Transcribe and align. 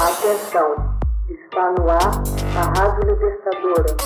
Atenção, 0.00 0.96
está 1.28 1.72
no 1.72 1.90
ar 1.90 2.22
a 2.56 2.62
Rádio 2.78 3.10
Libertadora. 3.10 3.96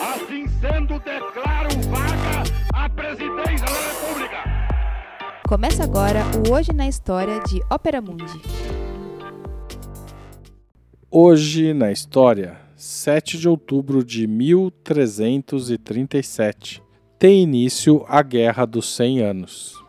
Assim 0.00 0.46
sendo, 0.60 1.00
declaro 1.00 1.70
vaga 1.90 2.44
a 2.72 2.88
presidência 2.88 3.66
da 3.66 3.80
República. 3.90 4.44
Começa 5.48 5.82
agora 5.82 6.22
o 6.46 6.52
Hoje 6.54 6.72
na 6.72 6.86
História 6.86 7.40
de 7.40 7.60
Ópera 7.68 8.00
Mundi. 8.00 8.40
Hoje 11.10 11.74
na 11.74 11.90
História, 11.90 12.60
7 12.76 13.38
de 13.38 13.48
outubro 13.48 14.04
de 14.04 14.28
1337, 14.28 16.80
tem 17.18 17.42
início 17.42 18.04
a 18.06 18.22
Guerra 18.22 18.64
dos 18.64 18.94
Cem 18.94 19.20
Anos. 19.20 19.84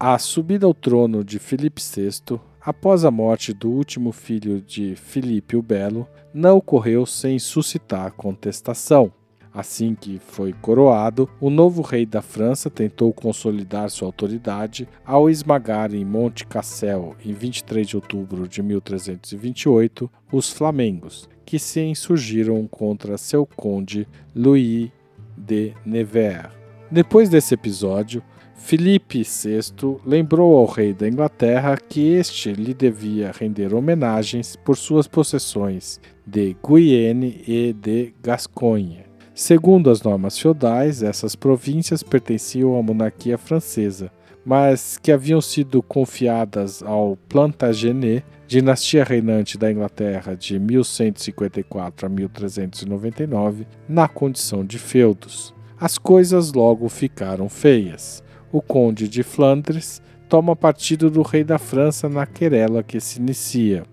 A 0.00 0.16
subida 0.16 0.64
ao 0.64 0.72
trono 0.72 1.24
de 1.24 1.40
Filipe 1.40 1.82
VI, 1.82 2.38
após 2.60 3.04
a 3.04 3.10
morte 3.10 3.52
do 3.52 3.68
último 3.68 4.12
filho 4.12 4.60
de 4.60 4.94
Filipe 4.94 5.56
o 5.56 5.62
Belo, 5.62 6.06
não 6.32 6.58
ocorreu 6.58 7.04
sem 7.04 7.36
suscitar 7.40 8.12
contestação. 8.12 9.12
Assim 9.52 9.96
que 9.96 10.20
foi 10.20 10.52
coroado, 10.52 11.28
o 11.40 11.50
novo 11.50 11.82
rei 11.82 12.06
da 12.06 12.22
França 12.22 12.70
tentou 12.70 13.12
consolidar 13.12 13.90
sua 13.90 14.06
autoridade 14.06 14.88
ao 15.04 15.28
esmagar 15.28 15.92
em 15.92 16.04
Monte 16.04 16.46
Cassel, 16.46 17.16
em 17.24 17.32
23 17.32 17.88
de 17.88 17.96
outubro 17.96 18.46
de 18.46 18.62
1328, 18.62 20.08
os 20.30 20.48
flamengos, 20.48 21.28
que 21.44 21.58
se 21.58 21.80
insurgiram 21.80 22.68
contra 22.68 23.18
seu 23.18 23.44
conde 23.44 24.06
Louis 24.32 24.92
de 25.36 25.74
Nevers. 25.84 26.52
Depois 26.88 27.28
desse 27.28 27.52
episódio, 27.52 28.22
Filipe 28.58 29.22
VI 29.22 29.96
lembrou 30.04 30.56
ao 30.56 30.66
rei 30.66 30.92
da 30.92 31.08
Inglaterra 31.08 31.76
que 31.76 32.12
este 32.12 32.52
lhe 32.52 32.74
devia 32.74 33.32
render 33.32 33.72
homenagens 33.72 34.56
por 34.56 34.76
suas 34.76 35.06
possessões 35.06 35.98
de 36.26 36.54
Guienne 36.62 37.42
e 37.46 37.72
de 37.72 38.12
Gasconha. 38.22 39.06
Segundo 39.32 39.88
as 39.88 40.02
normas 40.02 40.38
feudais, 40.38 41.02
essas 41.02 41.34
províncias 41.34 42.02
pertenciam 42.02 42.76
à 42.76 42.82
monarquia 42.82 43.38
francesa, 43.38 44.10
mas 44.44 44.98
que 44.98 45.12
haviam 45.12 45.40
sido 45.40 45.80
confiadas 45.80 46.82
ao 46.82 47.16
Plantagenet, 47.28 48.24
dinastia 48.46 49.04
reinante 49.04 49.56
da 49.56 49.70
Inglaterra 49.70 50.34
de 50.34 50.58
1154 50.58 52.06
a 52.06 52.08
1399, 52.08 53.66
na 53.88 54.08
condição 54.08 54.64
de 54.64 54.78
feudos. 54.78 55.54
As 55.80 55.96
coisas 55.96 56.52
logo 56.52 56.88
ficaram 56.88 57.48
feias 57.48 58.22
o 58.52 58.60
conde 58.60 59.08
de 59.08 59.22
Flandres 59.22 60.02
toma 60.28 60.54
partido 60.54 61.10
do 61.10 61.22
rei 61.22 61.42
da 61.42 61.58
França 61.58 62.08
na 62.08 62.26
querela 62.26 62.82
que 62.82 63.00
se 63.00 63.18
inicia. 63.18 63.84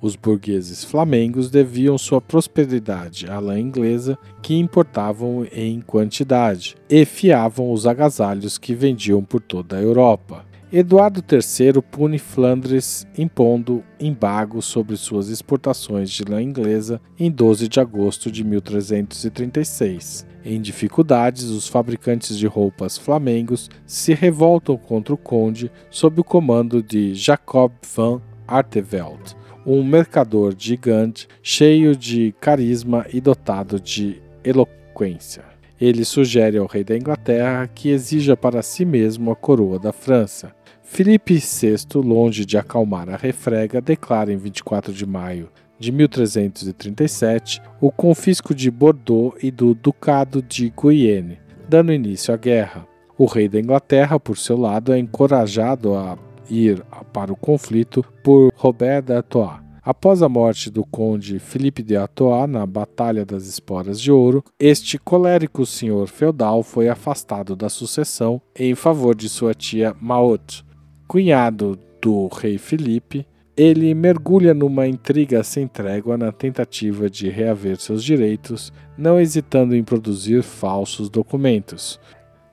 Os 0.00 0.16
burgueses 0.16 0.84
flamengos 0.84 1.50
deviam 1.50 1.96
sua 1.96 2.20
prosperidade 2.20 3.26
à 3.30 3.38
lã 3.38 3.58
inglesa, 3.58 4.18
que 4.42 4.54
importavam 4.54 5.46
em 5.50 5.80
quantidade, 5.80 6.76
e 6.90 7.06
fiavam 7.06 7.72
os 7.72 7.86
agasalhos 7.86 8.58
que 8.58 8.74
vendiam 8.74 9.24
por 9.24 9.40
toda 9.40 9.76
a 9.78 9.82
Europa. 9.82 10.44
Eduardo 10.76 11.20
III 11.20 11.80
pune 11.80 12.18
Flandres 12.18 13.06
impondo 13.16 13.84
embargo 14.00 14.60
sobre 14.60 14.96
suas 14.96 15.28
exportações 15.28 16.10
de 16.10 16.24
lã 16.24 16.42
inglesa 16.42 17.00
em 17.16 17.30
12 17.30 17.68
de 17.68 17.78
agosto 17.78 18.28
de 18.28 18.42
1336. 18.42 20.26
Em 20.44 20.60
dificuldades, 20.60 21.44
os 21.44 21.68
fabricantes 21.68 22.36
de 22.36 22.48
roupas 22.48 22.98
flamengos 22.98 23.70
se 23.86 24.14
revoltam 24.14 24.76
contra 24.76 25.14
o 25.14 25.16
conde 25.16 25.70
sob 25.88 26.20
o 26.20 26.24
comando 26.24 26.82
de 26.82 27.14
Jacob 27.14 27.70
van 27.94 28.20
Artevelde, 28.44 29.36
um 29.64 29.84
mercador 29.84 30.56
gigante 30.58 31.28
cheio 31.40 31.94
de 31.94 32.34
carisma 32.40 33.06
e 33.12 33.20
dotado 33.20 33.78
de 33.78 34.20
eloquência. 34.42 35.53
Ele 35.80 36.04
sugere 36.04 36.58
ao 36.58 36.66
rei 36.66 36.84
da 36.84 36.96
Inglaterra 36.96 37.66
que 37.66 37.90
exija 37.90 38.36
para 38.36 38.62
si 38.62 38.84
mesmo 38.84 39.30
a 39.30 39.36
coroa 39.36 39.78
da 39.78 39.92
França. 39.92 40.54
Filipe 40.82 41.34
VI, 41.34 41.76
longe 41.96 42.44
de 42.44 42.56
acalmar 42.56 43.08
a 43.08 43.16
refrega, 43.16 43.80
declara 43.80 44.32
em 44.32 44.36
24 44.36 44.92
de 44.92 45.04
maio 45.04 45.48
de 45.78 45.90
1337 45.90 47.60
o 47.80 47.90
confisco 47.90 48.54
de 48.54 48.70
Bordeaux 48.70 49.36
e 49.42 49.50
do 49.50 49.74
Ducado 49.74 50.40
de 50.40 50.70
Guyenne, 50.70 51.38
dando 51.68 51.92
início 51.92 52.32
à 52.32 52.36
guerra. 52.36 52.86
O 53.18 53.26
rei 53.26 53.48
da 53.48 53.60
Inglaterra, 53.60 54.18
por 54.18 54.38
seu 54.38 54.56
lado, 54.56 54.92
é 54.92 54.98
encorajado 54.98 55.94
a 55.94 56.16
ir 56.48 56.82
para 57.12 57.32
o 57.32 57.36
conflito 57.36 58.04
por 58.22 58.52
Robert 58.56 59.02
d'Artois. 59.02 59.63
Após 59.84 60.22
a 60.22 60.30
morte 60.30 60.70
do 60.70 60.82
conde 60.82 61.38
Philippe 61.38 61.82
de 61.82 61.94
Artois 61.94 62.48
na 62.48 62.64
Batalha 62.64 63.22
das 63.22 63.46
Esporas 63.46 64.00
de 64.00 64.10
Ouro, 64.10 64.42
este 64.58 64.98
colérico 64.98 65.66
senhor 65.66 66.08
feudal 66.08 66.62
foi 66.62 66.88
afastado 66.88 67.54
da 67.54 67.68
sucessão 67.68 68.40
em 68.58 68.74
favor 68.74 69.14
de 69.14 69.28
sua 69.28 69.52
tia 69.52 69.94
Maud, 70.00 70.64
cunhado 71.06 71.78
do 72.00 72.28
rei 72.28 72.56
Filipe, 72.56 73.26
ele 73.54 73.92
mergulha 73.92 74.54
numa 74.54 74.86
intriga 74.86 75.44
sem 75.44 75.68
trégua 75.68 76.16
na 76.16 76.32
tentativa 76.32 77.10
de 77.10 77.28
reaver 77.28 77.78
seus 77.78 78.02
direitos, 78.02 78.72
não 78.96 79.20
hesitando 79.20 79.76
em 79.76 79.84
produzir 79.84 80.42
falsos 80.42 81.10
documentos. 81.10 82.00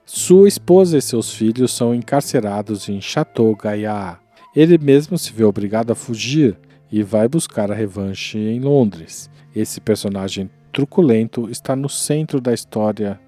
Sua 0.06 0.50
esposa 0.50 0.98
e 0.98 1.02
seus 1.02 1.34
filhos 1.34 1.72
são 1.72 1.96
encarcerados 1.96 2.90
em 2.90 3.00
Chateau 3.00 3.56
Gaillard. 3.56 4.20
Ele 4.54 4.78
mesmo 4.78 5.18
se 5.18 5.32
vê 5.32 5.46
obrigado 5.46 5.92
a 5.92 5.96
fugir 5.96 6.58
e 6.92 7.02
vai 7.02 7.28
buscar 7.28 7.72
a 7.72 7.76
revanche 7.76 8.38
em 8.38 8.60
Londres. 8.60 9.30
Esse 9.56 9.80
personagem 9.80 10.50
truculento 10.72 11.50
está 11.50 11.76
no 11.76 11.88
centro 11.88 12.42
da 12.42 12.54
história. 12.54 13.20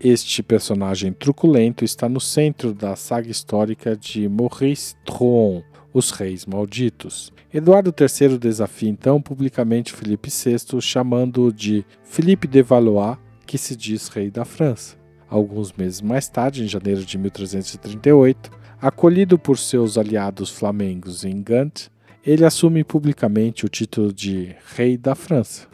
Este 0.00 0.42
personagem 0.42 1.12
truculento 1.12 1.84
está 1.84 2.08
no 2.08 2.20
centro 2.20 2.74
da 2.74 2.96
saga 2.96 3.30
histórica 3.30 3.96
de 3.96 4.28
Maurice 4.28 4.96
Tron, 5.04 5.62
os 5.92 6.10
reis 6.10 6.44
malditos. 6.46 7.32
Eduardo 7.52 7.94
III 7.96 8.38
desafia 8.38 8.88
então 8.88 9.20
publicamente 9.20 9.92
Felipe 9.92 10.30
VI, 10.30 10.80
chamando-o 10.80 11.52
de 11.52 11.84
Felipe 12.02 12.48
de 12.48 12.62
Valois, 12.62 13.18
que 13.46 13.58
se 13.58 13.76
diz 13.76 14.08
rei 14.08 14.30
da 14.30 14.44
França. 14.44 14.96
Alguns 15.28 15.72
meses 15.72 16.00
mais 16.00 16.28
tarde, 16.28 16.64
em 16.64 16.68
janeiro 16.68 17.04
de 17.04 17.18
1338, 17.18 18.50
acolhido 18.80 19.38
por 19.38 19.58
seus 19.58 19.96
aliados 19.96 20.50
flamengos 20.50 21.24
em 21.24 21.42
Gant, 21.42 21.91
ele 22.24 22.44
assume 22.44 22.84
publicamente 22.84 23.66
o 23.66 23.68
título 23.68 24.12
de 24.12 24.54
Rei 24.76 24.96
da 24.96 25.14
França. 25.14 25.66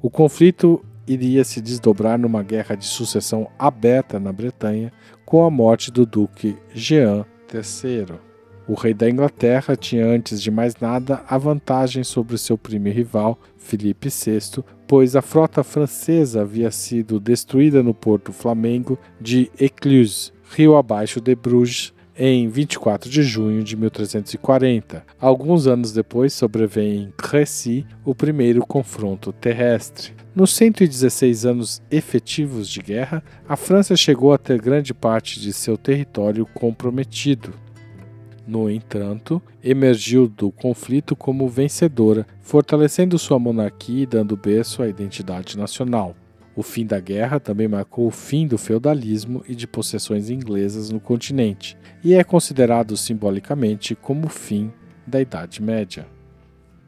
O 0.00 0.08
conflito 0.08 0.84
iria 1.06 1.44
se 1.44 1.60
desdobrar 1.60 2.18
numa 2.18 2.42
guerra 2.42 2.76
de 2.76 2.84
sucessão 2.84 3.48
aberta 3.58 4.18
na 4.18 4.32
Bretanha 4.32 4.92
com 5.24 5.44
a 5.44 5.50
morte 5.50 5.90
do 5.90 6.06
duque 6.06 6.56
Jean 6.72 7.24
III. 7.52 8.18
O 8.68 8.74
rei 8.74 8.92
da 8.92 9.08
Inglaterra 9.08 9.76
tinha, 9.76 10.06
antes 10.06 10.42
de 10.42 10.50
mais 10.50 10.74
nada, 10.76 11.22
a 11.28 11.38
vantagem 11.38 12.02
sobre 12.02 12.36
seu 12.36 12.58
primo 12.58 12.88
e 12.88 12.90
rival, 12.90 13.38
Felipe 13.56 14.08
VI, 14.08 14.64
pois 14.88 15.14
a 15.14 15.22
frota 15.22 15.62
francesa 15.62 16.42
havia 16.42 16.70
sido 16.72 17.20
destruída 17.20 17.80
no 17.80 17.94
porto 17.94 18.32
Flamengo 18.32 18.98
de 19.20 19.50
Ecluse, 19.60 20.32
rio 20.50 20.76
abaixo 20.76 21.20
de 21.20 21.34
Bruges, 21.36 21.92
em 22.18 22.48
24 22.48 23.10
de 23.10 23.22
junho 23.22 23.62
de 23.62 23.76
1340. 23.76 25.04
Alguns 25.20 25.66
anos 25.66 25.92
depois, 25.92 26.32
sobrevém 26.32 27.02
em 27.02 27.12
Crécy 27.16 27.86
o 28.04 28.14
primeiro 28.14 28.64
confronto 28.66 29.32
terrestre. 29.32 30.12
Nos 30.34 30.54
116 30.54 31.46
anos 31.46 31.82
efetivos 31.90 32.68
de 32.68 32.80
guerra, 32.80 33.22
a 33.48 33.56
França 33.56 33.96
chegou 33.96 34.32
a 34.32 34.38
ter 34.38 34.60
grande 34.60 34.92
parte 34.92 35.40
de 35.40 35.52
seu 35.52 35.76
território 35.76 36.46
comprometido. 36.46 37.52
No 38.46 38.70
entanto, 38.70 39.42
emergiu 39.62 40.28
do 40.28 40.52
conflito 40.52 41.16
como 41.16 41.48
vencedora, 41.48 42.26
fortalecendo 42.40 43.18
sua 43.18 43.38
monarquia 43.38 44.04
e 44.04 44.06
dando 44.06 44.36
berço 44.36 44.82
à 44.82 44.88
identidade 44.88 45.58
nacional. 45.58 46.14
O 46.56 46.62
fim 46.62 46.86
da 46.86 46.98
guerra 46.98 47.38
também 47.38 47.68
marcou 47.68 48.06
o 48.06 48.10
fim 48.10 48.46
do 48.46 48.56
feudalismo 48.56 49.44
e 49.46 49.54
de 49.54 49.66
possessões 49.66 50.30
inglesas 50.30 50.88
no 50.88 50.98
continente, 50.98 51.76
e 52.02 52.14
é 52.14 52.24
considerado 52.24 52.96
simbolicamente 52.96 53.94
como 53.94 54.26
o 54.26 54.30
fim 54.30 54.72
da 55.06 55.20
Idade 55.20 55.60
Média. 55.60 56.06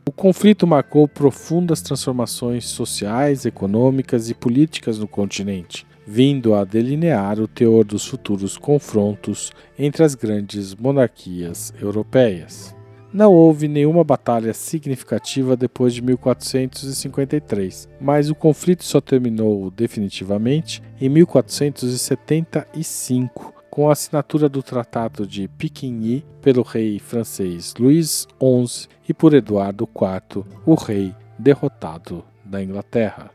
O 0.09 0.11
conflito 0.11 0.67
marcou 0.67 1.06
profundas 1.06 1.82
transformações 1.82 2.65
sociais, 2.65 3.44
econômicas 3.44 4.31
e 4.31 4.35
políticas 4.35 4.99
no 4.99 5.06
continente, 5.06 5.87
vindo 6.06 6.55
a 6.55 6.65
delinear 6.65 7.38
o 7.38 7.47
teor 7.47 7.85
dos 7.85 8.06
futuros 8.06 8.56
confrontos 8.56 9.53
entre 9.79 10.03
as 10.03 10.15
grandes 10.15 10.75
monarquias 10.75 11.75
europeias. 11.79 12.78
Não 13.12 13.32
houve 13.32 13.69
nenhuma 13.69 14.02
batalha 14.05 14.52
significativa 14.52 15.56
depois 15.56 15.94
de 15.94 16.02
1453, 16.02 17.88
mas 17.99 18.28
o 18.28 18.34
conflito 18.34 18.84
só 18.84 19.00
terminou 19.00 19.70
definitivamente 19.70 20.82
em 21.00 21.08
1475, 21.08 23.55
com 23.70 23.88
a 23.88 23.93
assinatura 23.93 24.46
do 24.49 24.62
Tratado 24.62 25.26
de 25.26 25.49
Piquigny 25.49 26.22
pelo 26.43 26.62
rei 26.62 26.99
francês 26.99 27.72
Luís 27.78 28.26
XI 28.40 28.88
e 29.08 29.14
por 29.14 29.32
Eduardo 29.32 29.88
IV, 29.88 30.44
o 30.66 30.75
rei 30.75 31.14
derrotado 31.38 32.22
da 32.44 32.62
Inglaterra. 32.62 33.31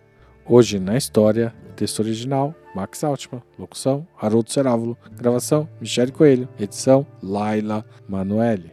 Hoje 0.46 0.78
na 0.78 0.96
história, 0.98 1.56
texto 1.76 2.02
original 2.02 2.54
Max 2.76 3.04
Altman, 3.04 3.42
locução 3.58 4.06
Haroldo 4.20 4.52
Cerávulo, 4.52 4.98
gravação 5.16 5.70
Michele 5.80 6.12
Coelho, 6.12 6.50
edição 6.60 7.08
Laila 7.22 7.86
Manoeli. 8.08 8.73